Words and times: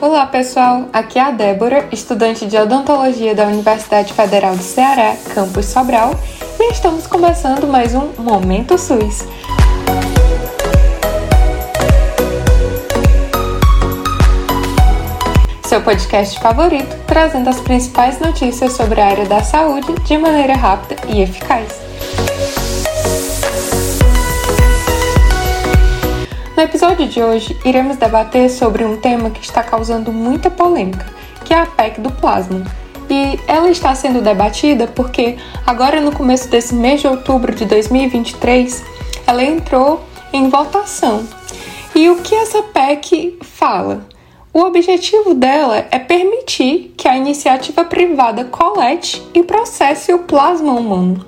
Olá 0.00 0.24
pessoal, 0.24 0.88
aqui 0.94 1.18
é 1.18 1.22
a 1.22 1.30
Débora, 1.30 1.86
estudante 1.92 2.46
de 2.46 2.56
odontologia 2.56 3.34
da 3.34 3.44
Universidade 3.44 4.14
Federal 4.14 4.56
do 4.56 4.62
Ceará, 4.62 5.14
campus 5.34 5.66
Sobral, 5.66 6.18
e 6.58 6.72
estamos 6.72 7.06
começando 7.06 7.66
mais 7.66 7.94
um 7.94 8.08
Momento 8.16 8.78
SUS. 8.78 9.26
Seu 15.64 15.82
podcast 15.82 16.40
favorito, 16.40 16.96
trazendo 17.06 17.50
as 17.50 17.60
principais 17.60 18.18
notícias 18.18 18.72
sobre 18.72 19.02
a 19.02 19.06
área 19.06 19.26
da 19.26 19.42
saúde 19.42 19.92
de 20.02 20.16
maneira 20.16 20.54
rápida 20.54 20.96
e 21.08 21.20
eficaz. 21.20 21.89
No 26.60 26.64
episódio 26.64 27.08
de 27.08 27.22
hoje, 27.22 27.58
iremos 27.64 27.96
debater 27.96 28.50
sobre 28.50 28.84
um 28.84 28.94
tema 28.98 29.30
que 29.30 29.42
está 29.42 29.62
causando 29.62 30.12
muita 30.12 30.50
polêmica, 30.50 31.06
que 31.42 31.54
é 31.54 31.58
a 31.58 31.64
PEC 31.64 32.02
do 32.02 32.10
plasma. 32.10 32.62
E 33.08 33.40
ela 33.48 33.70
está 33.70 33.94
sendo 33.94 34.20
debatida 34.20 34.86
porque 34.86 35.38
agora 35.66 36.02
no 36.02 36.12
começo 36.12 36.50
desse 36.50 36.74
mês 36.74 37.00
de 37.00 37.06
outubro 37.06 37.54
de 37.54 37.64
2023, 37.64 38.84
ela 39.26 39.42
entrou 39.42 40.04
em 40.34 40.50
votação. 40.50 41.26
E 41.94 42.10
o 42.10 42.16
que 42.16 42.34
essa 42.34 42.62
PEC 42.62 43.38
fala? 43.40 44.06
O 44.52 44.62
objetivo 44.62 45.32
dela 45.32 45.86
é 45.92 45.98
permitir 46.00 46.92
que 46.96 47.06
a 47.06 47.16
iniciativa 47.16 47.84
privada 47.84 48.44
colete 48.44 49.22
e 49.32 49.44
processe 49.44 50.12
o 50.12 50.18
plasma 50.18 50.72
humano. 50.72 51.24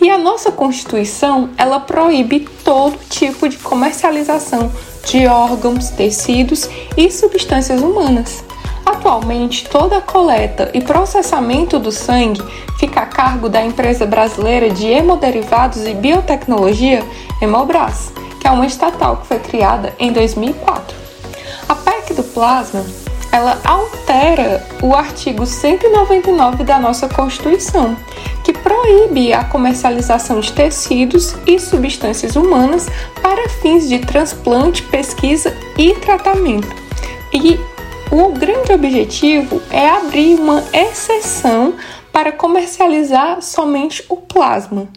E 0.00 0.10
a 0.10 0.18
nossa 0.18 0.52
Constituição, 0.52 1.48
ela 1.56 1.80
proíbe 1.80 2.46
todo 2.62 2.98
tipo 3.08 3.48
de 3.48 3.56
comercialização 3.56 4.70
de 5.06 5.26
órgãos, 5.26 5.88
tecidos 5.88 6.68
e 6.98 7.10
substâncias 7.10 7.80
humanas. 7.80 8.44
Atualmente, 8.84 9.66
toda 9.70 9.96
a 9.96 10.02
coleta 10.02 10.70
e 10.74 10.82
processamento 10.82 11.78
do 11.78 11.90
sangue 11.90 12.42
fica 12.78 13.00
a 13.00 13.06
cargo 13.06 13.48
da 13.48 13.64
empresa 13.64 14.04
brasileira 14.04 14.68
de 14.68 14.86
hemoderivados 14.86 15.86
e 15.86 15.94
biotecnologia, 15.94 17.02
Hemobras, 17.40 18.12
que 18.38 18.46
é 18.46 18.50
uma 18.50 18.66
estatal 18.66 19.16
que 19.16 19.28
foi 19.28 19.38
criada 19.38 19.94
em 19.98 20.12
2004. 20.12 20.95
Ela 23.32 23.60
altera 23.64 24.66
o 24.82 24.94
artigo 24.94 25.44
199 25.44 26.64
da 26.64 26.78
nossa 26.78 27.08
Constituição, 27.08 27.96
que 28.44 28.52
proíbe 28.52 29.32
a 29.32 29.44
comercialização 29.44 30.40
de 30.40 30.52
tecidos 30.52 31.34
e 31.46 31.58
substâncias 31.58 32.36
humanas 32.36 32.86
para 33.20 33.48
fins 33.48 33.88
de 33.88 33.98
transplante, 33.98 34.82
pesquisa 34.84 35.56
e 35.76 35.94
tratamento. 35.94 36.68
E 37.32 37.58
o 38.10 38.30
grande 38.32 38.72
objetivo 38.72 39.60
é 39.70 39.88
abrir 39.88 40.38
uma 40.38 40.62
exceção 40.72 41.74
para 42.12 42.32
comercializar 42.32 43.42
somente 43.42 44.04
o 44.08 44.16
plasma. 44.16 44.88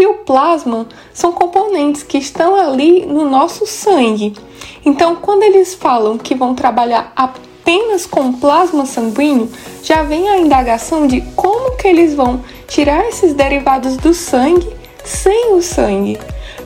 E 0.00 0.06
o 0.06 0.14
plasma 0.14 0.86
são 1.12 1.30
componentes 1.30 2.02
que 2.02 2.16
estão 2.16 2.54
ali 2.54 3.04
no 3.04 3.28
nosso 3.28 3.66
sangue. 3.66 4.34
Então, 4.82 5.16
quando 5.16 5.42
eles 5.42 5.74
falam 5.74 6.16
que 6.16 6.34
vão 6.34 6.54
trabalhar 6.54 7.12
apenas 7.14 8.06
com 8.06 8.32
plasma 8.32 8.86
sanguíneo, 8.86 9.50
já 9.82 10.02
vem 10.02 10.26
a 10.30 10.38
indagação 10.38 11.06
de 11.06 11.20
como 11.36 11.76
que 11.76 11.86
eles 11.86 12.14
vão 12.14 12.42
tirar 12.66 13.06
esses 13.08 13.34
derivados 13.34 13.98
do 13.98 14.14
sangue 14.14 14.74
sem 15.04 15.52
o 15.52 15.60
sangue. 15.60 16.18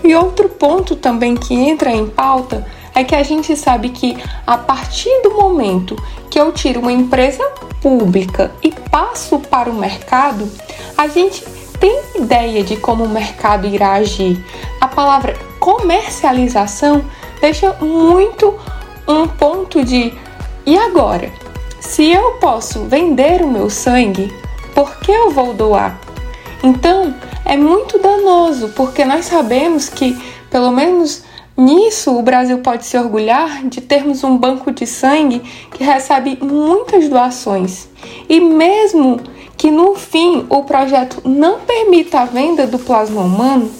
E 0.04 0.14
outro 0.14 0.48
ponto 0.48 0.94
também 0.94 1.34
que 1.34 1.54
entra 1.54 1.90
em 1.90 2.06
pauta 2.06 2.64
é 2.94 3.02
que 3.02 3.16
a 3.16 3.24
gente 3.24 3.56
sabe 3.56 3.88
que 3.88 4.16
a 4.46 4.56
partir 4.56 5.22
do 5.24 5.32
momento 5.32 5.96
que 6.30 6.38
eu 6.38 6.52
tiro 6.52 6.78
uma 6.78 6.92
empresa 6.92 7.42
pública 7.82 8.52
e 8.62 8.70
passo 8.70 9.40
para 9.40 9.68
o 9.68 9.74
mercado, 9.74 10.48
a 10.96 11.08
gente 11.08 11.44
tem 11.78 12.02
ideia 12.16 12.62
de 12.62 12.76
como 12.76 13.04
o 13.04 13.08
mercado 13.08 13.66
irá 13.66 13.94
agir. 13.94 14.42
A 14.80 14.88
palavra 14.88 15.36
comercialização 15.58 17.04
deixa 17.40 17.72
muito 17.74 18.54
um 19.06 19.26
ponto 19.26 19.84
de 19.84 20.12
e 20.66 20.78
agora? 20.78 21.30
Se 21.78 22.10
eu 22.10 22.32
posso 22.40 22.84
vender 22.84 23.42
o 23.42 23.50
meu 23.50 23.68
sangue, 23.68 24.32
por 24.74 24.96
que 24.96 25.12
eu 25.12 25.30
vou 25.30 25.52
doar? 25.52 26.00
Então, 26.62 27.14
é 27.44 27.54
muito 27.54 27.98
danoso, 27.98 28.70
porque 28.70 29.04
nós 29.04 29.26
sabemos 29.26 29.90
que, 29.90 30.16
pelo 30.50 30.70
menos 30.70 31.22
nisso, 31.54 32.18
o 32.18 32.22
Brasil 32.22 32.58
pode 32.60 32.86
se 32.86 32.96
orgulhar 32.96 33.62
de 33.64 33.82
termos 33.82 34.24
um 34.24 34.38
banco 34.38 34.72
de 34.72 34.86
sangue 34.86 35.40
que 35.70 35.84
recebe 35.84 36.38
muitas 36.40 37.10
doações. 37.10 37.86
E 38.26 38.40
mesmo 38.40 39.20
que 39.56 39.70
no 39.70 39.94
fim 39.94 40.46
o 40.48 40.62
projeto 40.64 41.22
não 41.24 41.60
permita 41.60 42.20
a 42.20 42.24
venda 42.24 42.66
do 42.66 42.78
plasma 42.78 43.20
humano, 43.20 43.70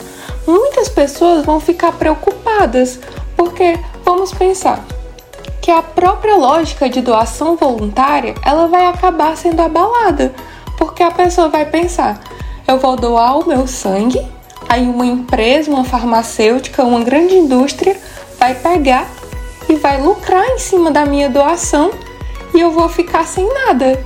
muitas 0.47 0.89
pessoas 0.89 1.45
vão 1.45 1.61
ficar 1.61 1.93
preocupadas, 1.93 2.99
porque 3.37 3.79
vamos 4.05 4.33
pensar, 4.33 4.85
que 5.61 5.71
a 5.71 5.83
própria 5.83 6.37
lógica 6.37 6.89
de 6.89 7.01
doação 7.01 7.57
voluntária 7.57 8.35
ela 8.45 8.67
vai 8.69 8.87
acabar 8.87 9.37
sendo 9.37 9.61
abalada, 9.61 10.35
porque 10.77 11.03
a 11.03 11.11
pessoa 11.11 11.49
vai 11.49 11.65
pensar: 11.65 12.21
eu 12.69 12.79
vou 12.79 12.97
doar 12.97 13.39
o 13.39 13.49
meu 13.49 13.67
sangue, 13.67 14.21
aí 14.69 14.83
uma 14.83 15.07
empresa, 15.07 15.71
uma 15.71 15.85
farmacêutica, 15.85 16.85
uma 16.85 17.03
grande 17.03 17.35
indústria 17.35 17.99
vai 18.39 18.55
pegar 18.55 19.09
e 19.69 19.77
vai 19.77 20.01
lucrar 20.01 20.45
em 20.51 20.59
cima 20.59 20.91
da 20.91 21.07
minha 21.07 21.31
doação 21.31 21.91
e 22.55 22.61
eu 22.61 22.71
vou 22.71 22.89
ficar 22.89 23.27
sem 23.27 23.49
nada 23.53 24.05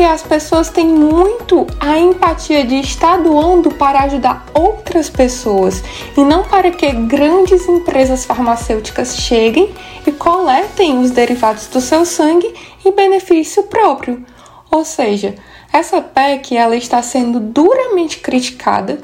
porque 0.00 0.14
as 0.14 0.22
pessoas 0.22 0.70
têm 0.70 0.86
muito 0.86 1.66
a 1.78 1.98
empatia 1.98 2.64
de 2.64 2.76
estar 2.76 3.18
doando 3.18 3.70
para 3.70 4.04
ajudar 4.04 4.46
outras 4.54 5.10
pessoas 5.10 5.84
e 6.16 6.24
não 6.24 6.42
para 6.42 6.70
que 6.70 6.90
grandes 6.90 7.68
empresas 7.68 8.24
farmacêuticas 8.24 9.14
cheguem 9.14 9.74
e 10.06 10.10
coletem 10.10 11.00
os 11.00 11.10
derivados 11.10 11.66
do 11.66 11.82
seu 11.82 12.06
sangue 12.06 12.50
em 12.82 12.90
benefício 12.92 13.64
próprio. 13.64 14.24
Ou 14.70 14.86
seja, 14.86 15.34
essa 15.70 16.00
PEC 16.00 16.56
ela 16.56 16.76
está 16.76 17.02
sendo 17.02 17.38
duramente 17.38 18.20
criticada 18.20 19.02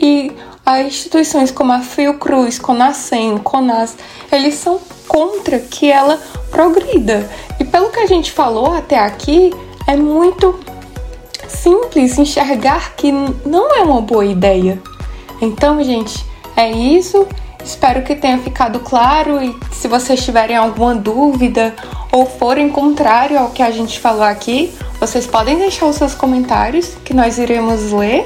e 0.00 0.32
as 0.64 0.86
instituições 0.86 1.50
como 1.50 1.72
a 1.72 1.80
Fiocruz, 1.80 2.58
Conacem, 2.58 3.36
Conas, 3.36 3.94
eles 4.32 4.54
são 4.54 4.80
contra 5.06 5.58
que 5.58 5.92
ela 5.92 6.18
progrida. 6.50 7.28
E 7.58 7.64
pelo 7.64 7.90
que 7.90 8.00
a 8.00 8.06
gente 8.06 8.32
falou 8.32 8.72
até 8.72 8.98
aqui, 8.98 9.52
é 9.90 9.96
muito 9.96 10.56
simples 11.48 12.16
enxergar 12.16 12.94
que 12.94 13.10
não 13.10 13.74
é 13.74 13.82
uma 13.82 14.00
boa 14.00 14.24
ideia. 14.24 14.80
Então, 15.42 15.82
gente, 15.82 16.24
é 16.56 16.70
isso. 16.70 17.26
Espero 17.64 18.02
que 18.02 18.14
tenha 18.14 18.38
ficado 18.38 18.78
claro 18.78 19.42
e 19.42 19.54
se 19.72 19.88
vocês 19.88 20.24
tiverem 20.24 20.56
alguma 20.56 20.94
dúvida 20.94 21.74
ou 22.12 22.24
forem 22.24 22.68
contrário 22.68 23.36
ao 23.36 23.50
que 23.50 23.64
a 23.64 23.70
gente 23.72 23.98
falou 23.98 24.22
aqui, 24.22 24.72
vocês 25.00 25.26
podem 25.26 25.58
deixar 25.58 25.86
os 25.86 25.96
seus 25.96 26.14
comentários 26.14 26.94
que 27.04 27.12
nós 27.12 27.36
iremos 27.36 27.90
ler 27.90 28.24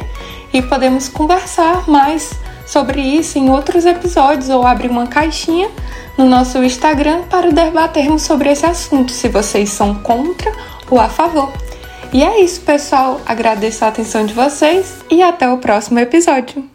e 0.52 0.60
podemos 0.60 1.08
conversar 1.08 1.88
mais 1.88 2.34
sobre 2.66 3.00
isso 3.00 3.38
em 3.38 3.50
outros 3.50 3.86
episódios 3.86 4.50
ou 4.50 4.66
abrir 4.66 4.91
uma 4.91 5.06
caixinha 5.06 5.70
no 6.16 6.26
nosso 6.26 6.62
Instagram 6.62 7.22
para 7.22 7.50
debatermos 7.50 8.22
sobre 8.22 8.50
esse 8.50 8.66
assunto, 8.66 9.10
se 9.10 9.28
vocês 9.28 9.70
são 9.70 9.94
contra 9.94 10.52
ou 10.90 11.00
a 11.00 11.08
favor. 11.08 11.52
E 12.12 12.22
é 12.22 12.40
isso, 12.40 12.60
pessoal. 12.60 13.20
Agradeço 13.26 13.84
a 13.84 13.88
atenção 13.88 14.24
de 14.24 14.34
vocês 14.34 15.04
e 15.10 15.22
até 15.22 15.48
o 15.48 15.58
próximo 15.58 15.98
episódio. 15.98 16.73